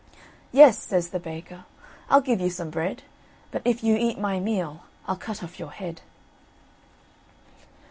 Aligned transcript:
"Yes," 0.51 0.79
says 0.79 1.09
the 1.09 1.19
baker, 1.19 1.65
"I'll 2.09 2.21
give 2.21 2.41
you 2.41 2.49
some 2.49 2.71
bread, 2.71 3.03
But 3.51 3.61
if 3.63 3.83
you 3.83 3.95
eat 3.97 4.17
my 4.17 4.39
meal, 4.39 4.81
I'll 5.05 5.15
cut 5.15 5.43
off 5.43 5.59
your 5.59 5.69
head." 5.73 6.01